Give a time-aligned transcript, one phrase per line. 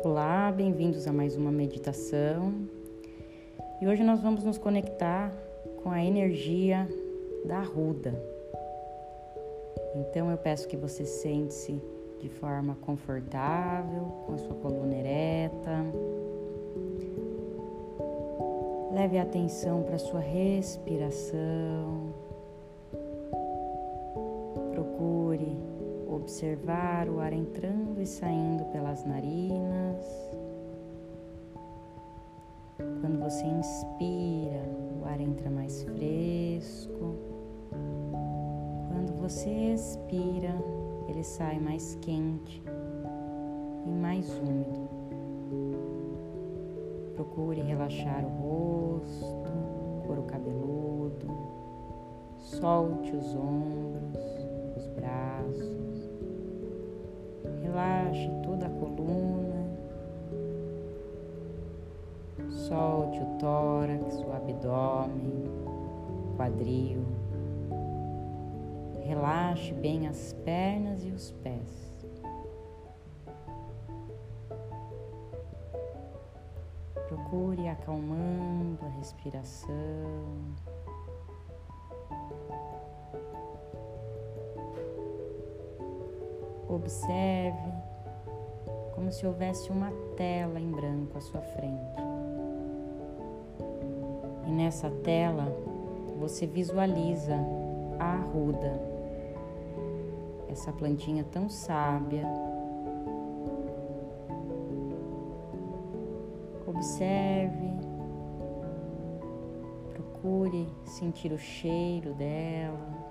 [0.00, 2.52] Olá, bem-vindos a mais uma meditação.
[3.80, 5.30] E hoje nós vamos nos conectar
[5.82, 6.88] com a energia
[7.44, 8.20] da ruda.
[9.94, 11.80] Então eu peço que você sente-se
[12.18, 15.84] de forma confortável, com a sua coluna ereta.
[18.92, 22.12] Leve a atenção para a sua respiração.
[24.72, 25.71] Procure
[26.14, 30.04] observar o ar entrando e saindo pelas narinas.
[33.00, 34.62] Quando você inspira,
[35.00, 37.16] o ar entra mais fresco.
[38.88, 40.54] Quando você expira,
[41.08, 42.62] ele sai mais quente
[43.86, 44.88] e mais úmido.
[47.14, 49.42] Procure relaxar o rosto,
[50.06, 51.26] couro cabeludo,
[52.38, 54.18] solte os ombros,
[54.76, 56.10] os braços,
[57.62, 59.66] relaxe toda a coluna,
[62.50, 65.44] solte o tórax, o abdômen,
[66.36, 67.02] quadril.
[69.04, 71.92] Relaxe bem as pernas e os pés.
[77.08, 79.72] Procure acalmando a respiração.
[86.72, 87.70] Observe
[88.94, 92.02] como se houvesse uma tela em branco à sua frente.
[94.46, 95.54] E nessa tela
[96.18, 97.36] você visualiza
[97.98, 98.80] a arruda
[100.48, 102.26] essa plantinha tão sábia.
[106.66, 107.70] Observe,
[109.92, 113.01] procure sentir o cheiro dela.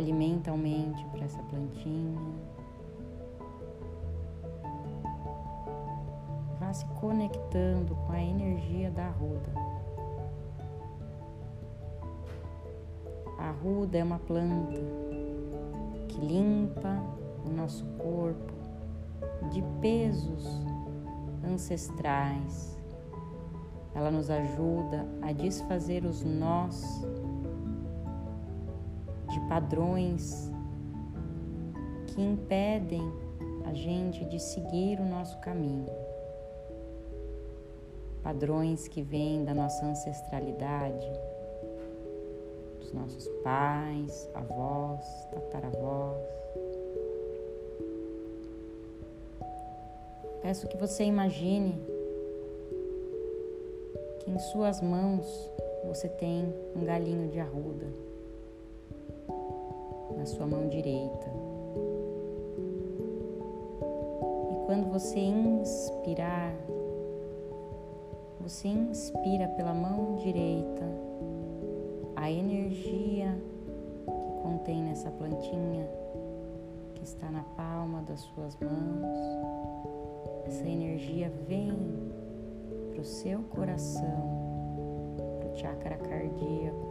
[0.00, 2.18] Olhe mentalmente para essa plantinha.
[6.58, 9.52] Vá se conectando com a energia da ruda.
[13.38, 14.80] A arruda é uma planta
[16.08, 16.96] que limpa
[17.44, 18.54] o nosso corpo
[19.52, 20.48] de pesos
[21.44, 22.74] ancestrais.
[23.94, 27.04] Ela nos ajuda a desfazer os nós
[29.30, 30.50] de padrões
[32.08, 33.02] que impedem
[33.64, 35.86] a gente de seguir o nosso caminho.
[38.22, 41.10] Padrões que vêm da nossa ancestralidade
[42.80, 46.18] dos nossos pais, avós, tataravós.
[50.42, 51.80] Peço que você imagine
[54.20, 55.50] que em suas mãos
[55.84, 58.09] você tem um galinho de arruda
[60.20, 61.32] na sua mão direita.
[64.50, 66.54] E quando você inspirar,
[68.38, 70.84] você inspira pela mão direita
[72.14, 73.34] a energia
[74.04, 75.88] que contém nessa plantinha
[76.94, 79.06] que está na palma das suas mãos,
[80.44, 81.72] essa energia vem
[82.90, 86.89] para o seu coração, para o chakra cardíaco.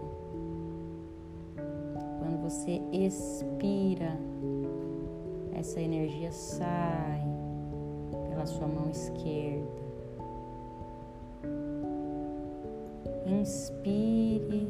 [2.49, 4.17] Você expira,
[5.53, 7.21] essa energia sai
[8.27, 9.83] pela sua mão esquerda.
[13.27, 14.67] Inspire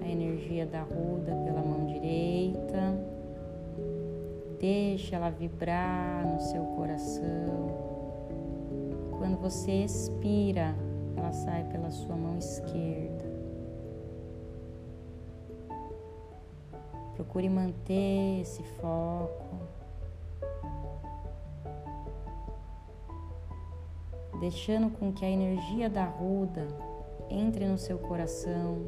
[0.00, 2.98] a energia da ruda pela mão direita.
[4.58, 7.68] Deixa ela vibrar no seu coração.
[9.18, 10.74] Quando você expira,
[11.14, 13.33] ela sai pela sua mão esquerda.
[17.24, 19.56] Procure manter esse foco.
[24.40, 26.68] Deixando com que a energia da ruda
[27.30, 28.78] entre no seu coração,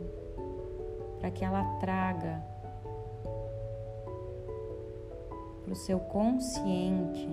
[1.18, 2.44] para que ela traga
[5.64, 7.28] para o seu consciente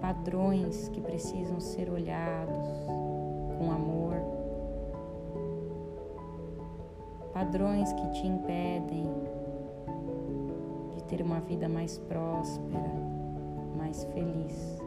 [0.00, 2.66] padrões que precisam ser olhados
[3.58, 4.14] com amor,
[7.36, 9.04] padrões que te impedem
[10.94, 12.90] de ter uma vida mais próspera,
[13.76, 14.80] mais feliz.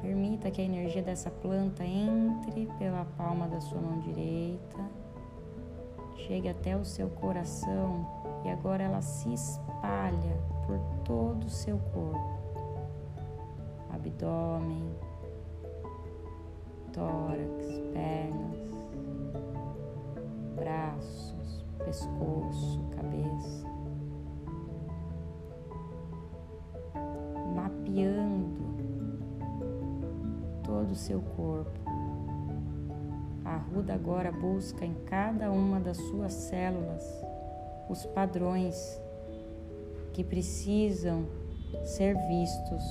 [0.00, 4.82] Permita que a energia dessa planta entre pela palma da sua mão direita,
[6.26, 8.06] chegue até o seu coração
[8.42, 12.38] e agora ela se espalha por todo o seu corpo.
[13.92, 14.94] Abdômen,
[16.94, 18.70] tórax, pernas,
[20.54, 23.66] braços, pescoço, cabeça.
[27.54, 28.62] Mapeando
[30.62, 31.80] todo o seu corpo.
[33.44, 37.04] A ruda agora busca em cada uma das suas células
[37.88, 39.00] os padrões
[40.12, 41.26] que precisam
[41.84, 42.82] ser vistos,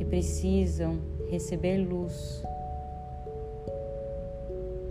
[0.00, 0.98] que precisam
[1.28, 2.42] receber luz,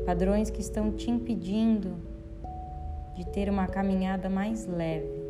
[0.05, 1.95] padrões que estão te impedindo
[3.15, 5.23] de ter uma caminhada mais leve.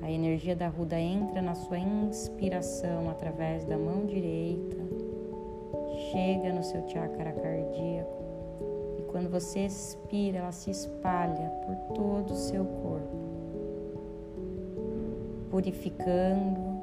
[0.00, 4.76] A energia da ruda entra na sua inspiração através da mão direita,
[6.12, 8.22] chega no seu chakra cardíaco
[8.96, 13.28] e quando você expira, ela se espalha por todo o seu corpo,
[15.50, 16.80] purificando,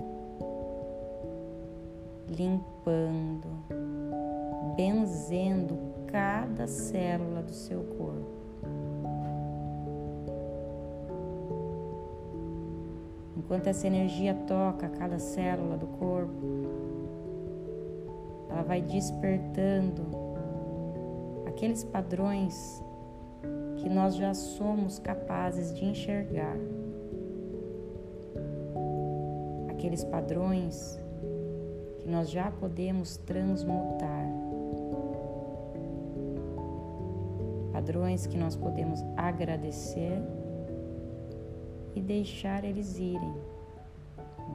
[2.29, 3.47] limpando,
[4.75, 5.77] benzendo
[6.07, 8.35] cada célula do seu corpo.
[13.38, 16.33] Enquanto essa energia toca cada célula do corpo,
[18.50, 20.03] ela vai despertando
[21.45, 22.83] aqueles padrões
[23.77, 26.57] que nós já somos capazes de enxergar.
[29.85, 30.99] Aqueles padrões
[31.99, 34.25] que nós já podemos transmutar.
[37.71, 40.19] Padrões que nós podemos agradecer
[41.93, 43.35] e deixar eles irem,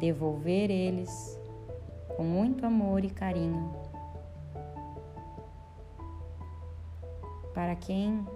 [0.01, 1.41] devolver eles
[2.17, 3.73] com muito amor e carinho
[7.55, 8.27] para quem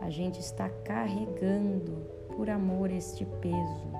[0.00, 1.92] a gente está carregando
[2.34, 3.93] por amor este peso.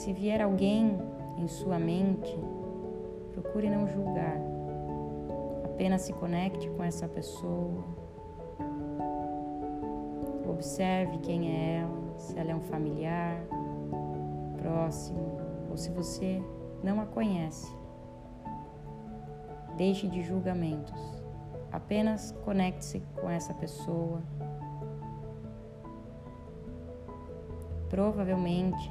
[0.00, 0.98] Se vier alguém
[1.36, 2.34] em sua mente,
[3.34, 4.40] procure não julgar.
[5.62, 7.84] Apenas se conecte com essa pessoa.
[10.48, 13.42] Observe quem é ela, se ela é um familiar,
[14.56, 15.38] próximo,
[15.70, 16.42] ou se você
[16.82, 17.70] não a conhece.
[19.76, 21.22] Deixe de julgamentos.
[21.70, 24.22] Apenas conecte-se com essa pessoa.
[27.90, 28.90] Provavelmente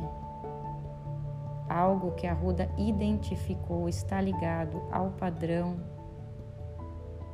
[1.69, 5.77] algo que a Ruda identificou está ligado ao padrão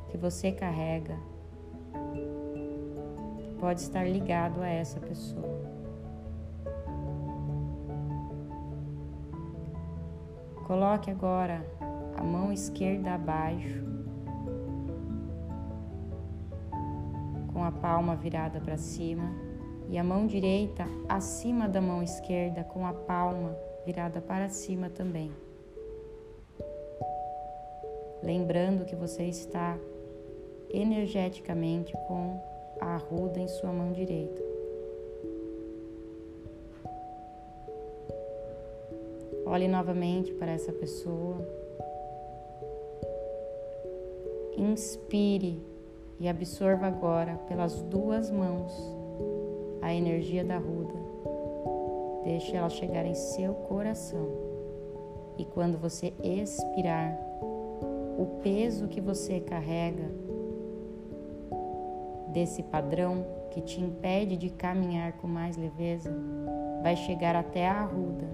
[0.08, 1.16] que você carrega,
[3.58, 5.64] pode estar ligado a essa pessoa.
[10.66, 11.64] Coloque agora
[12.16, 13.84] a mão esquerda abaixo,
[17.52, 19.30] com a palma virada para cima,
[19.88, 23.56] e a mão direita acima da mão esquerda, com a palma
[23.86, 25.30] virada para cima também.
[28.20, 29.78] Lembrando que você está
[30.68, 32.42] energeticamente com
[32.80, 34.42] a arruda em sua mão direita.
[39.46, 41.46] Olhe novamente para essa pessoa.
[44.56, 45.62] Inspire
[46.18, 48.72] e absorva agora pelas duas mãos
[49.80, 51.05] a energia da ruda.
[52.26, 54.26] Deixe ela chegar em seu coração.
[55.38, 57.16] E quando você expirar,
[58.18, 60.10] o peso que você carrega
[62.32, 66.12] desse padrão que te impede de caminhar com mais leveza
[66.82, 68.26] vai chegar até a arruda.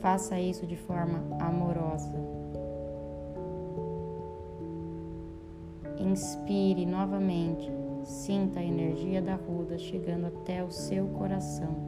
[0.00, 2.18] Faça isso de forma amorosa.
[6.00, 7.70] Inspire novamente,
[8.02, 11.87] sinta a energia da ruda chegando até o seu coração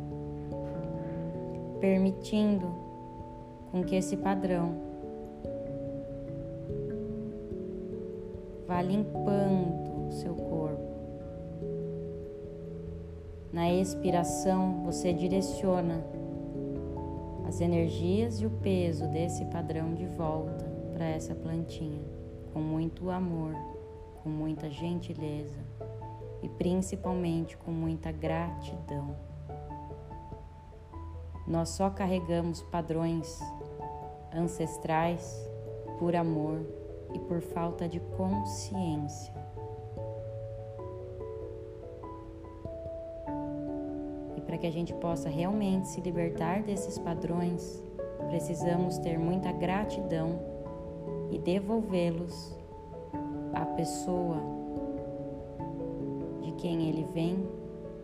[1.81, 2.67] permitindo
[3.71, 4.75] com que esse padrão
[8.67, 10.91] vá limpando o seu corpo.
[13.53, 16.05] Na expiração, você direciona
[17.49, 22.05] as energias e o peso desse padrão de volta para essa plantinha,
[22.53, 23.55] com muito amor,
[24.23, 25.59] com muita gentileza
[26.43, 29.30] e principalmente com muita gratidão.
[31.51, 33.41] Nós só carregamos padrões
[34.33, 35.51] ancestrais
[35.99, 36.61] por amor
[37.13, 39.35] e por falta de consciência.
[44.37, 47.83] E para que a gente possa realmente se libertar desses padrões,
[48.29, 50.39] precisamos ter muita gratidão
[51.33, 52.57] e devolvê-los
[53.53, 54.37] à pessoa
[56.43, 57.45] de quem ele vem,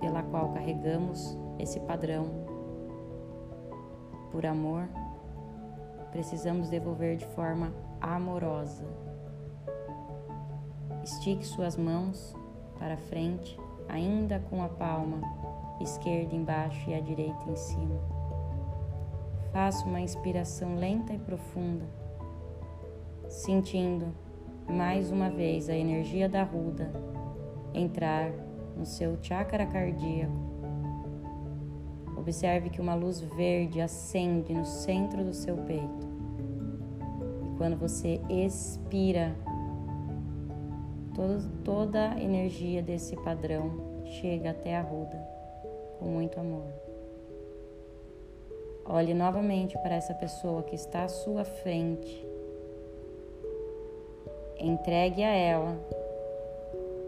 [0.01, 2.56] pela qual carregamos esse padrão
[4.31, 4.89] por amor,
[6.11, 8.85] precisamos devolver de forma amorosa.
[11.03, 12.35] Estique suas mãos
[12.79, 15.21] para frente, ainda com a palma
[15.81, 18.01] esquerda embaixo e a direita em cima.
[19.53, 21.87] Faça uma inspiração lenta e profunda,
[23.29, 24.07] sentindo
[24.69, 26.93] mais uma vez a energia da ruda
[27.73, 28.33] entrar
[28.77, 30.56] no seu chakra cardíaco.
[32.27, 36.09] Observe que uma luz verde acende no centro do seu peito.
[37.45, 39.33] E quando você expira,
[41.15, 45.17] todo, toda a energia desse padrão chega até a ruda
[46.01, 46.67] com muito amor.
[48.85, 52.27] Olhe novamente para essa pessoa que está à sua frente.
[54.59, 55.79] Entregue a ela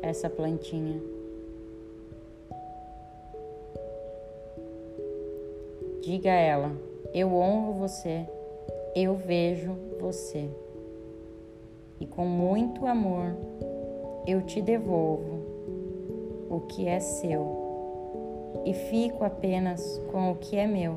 [0.01, 1.18] essa plantinha.
[6.09, 6.73] Diga a ela:
[7.13, 8.27] Eu honro você,
[8.97, 10.49] eu vejo você.
[12.01, 13.37] E com muito amor
[14.27, 15.45] eu te devolvo
[16.49, 20.97] o que é seu e fico apenas com o que é meu,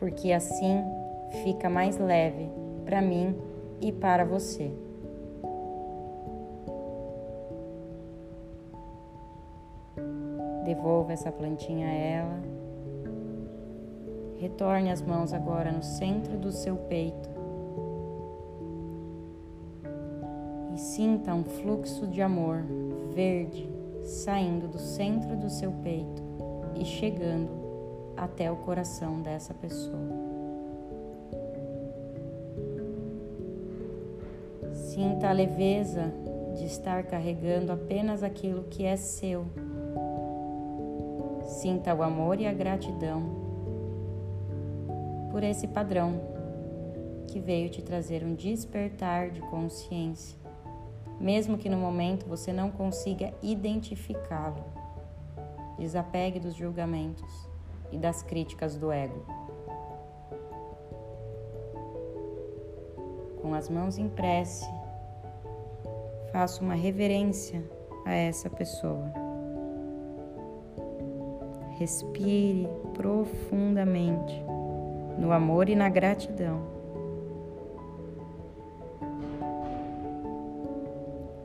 [0.00, 0.82] porque assim
[1.44, 2.50] fica mais leve
[2.84, 3.36] para mim
[3.80, 4.68] e para você.
[10.64, 12.63] Devolva essa plantinha a ela.
[14.38, 17.28] Retorne as mãos agora no centro do seu peito.
[20.74, 22.64] E sinta um fluxo de amor
[23.14, 23.68] verde
[24.02, 26.22] saindo do centro do seu peito
[26.74, 27.50] e chegando
[28.16, 30.24] até o coração dessa pessoa.
[34.72, 36.12] Sinta a leveza
[36.54, 39.46] de estar carregando apenas aquilo que é seu
[41.44, 43.43] Sinta o amor e a gratidão
[45.34, 46.20] por esse padrão
[47.26, 50.38] que veio te trazer um despertar de consciência,
[51.18, 54.64] mesmo que no momento você não consiga identificá-lo.
[55.76, 57.48] Desapegue dos julgamentos
[57.90, 59.26] e das críticas do ego.
[63.42, 64.64] Com as mãos em prece,
[66.30, 67.68] faça uma reverência
[68.06, 69.12] a essa pessoa.
[71.76, 74.53] Respire profundamente
[75.18, 76.60] no amor e na gratidão.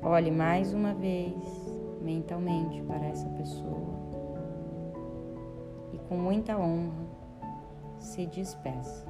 [0.01, 1.35] Olhe mais uma vez
[2.01, 3.93] mentalmente para essa pessoa
[5.93, 7.05] e com muita honra
[7.99, 9.05] se despeça.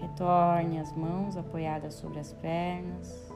[0.00, 3.32] Retorne as mãos apoiadas sobre as pernas.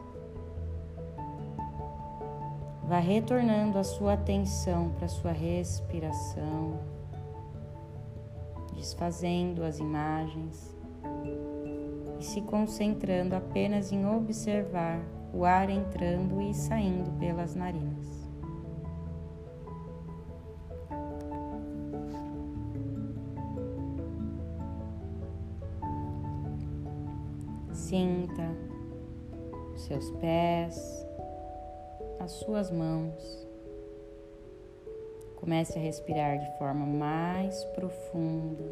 [2.85, 6.79] Vá retornando a sua atenção para a sua respiração,
[8.79, 10.75] desfazendo as imagens
[12.19, 15.01] e se concentrando apenas em observar
[15.35, 18.07] o ar entrando e saindo pelas narinas.
[27.73, 28.57] Sinta
[29.77, 31.07] seus pés,
[32.21, 33.48] as suas mãos.
[35.39, 38.65] Comece a respirar de forma mais profunda.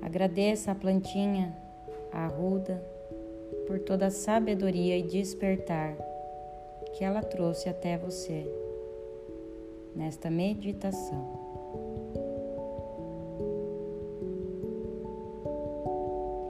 [0.00, 1.54] Agradeça a plantinha,
[2.10, 2.82] a arruda,
[3.66, 5.94] por toda a sabedoria e despertar
[6.94, 8.50] que ela trouxe até você
[9.94, 11.28] nesta meditação.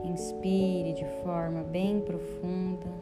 [0.05, 2.98] Inspire de forma bem profunda.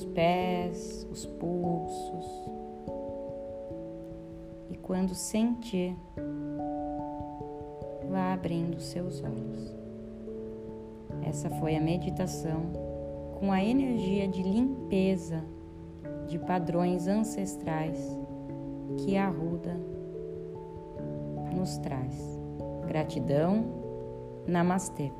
[0.00, 2.26] Os pés, os pulsos.
[4.70, 5.94] E quando sentir,
[8.08, 9.74] vá abrindo seus olhos.
[11.22, 12.62] Essa foi a meditação
[13.38, 15.44] com a energia de limpeza
[16.28, 17.98] de padrões ancestrais
[18.98, 19.76] que a Ruda
[21.54, 22.40] nos traz.
[22.86, 23.78] Gratidão.
[24.46, 25.12] Namastê.